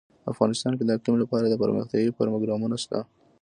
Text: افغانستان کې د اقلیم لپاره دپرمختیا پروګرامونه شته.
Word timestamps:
افغانستان 0.31 0.73
کې 0.77 0.83
د 0.85 0.91
اقلیم 0.97 1.15
لپاره 1.21 1.45
دپرمختیا 1.53 2.15
پروګرامونه 2.19 2.75
شته. 2.83 2.99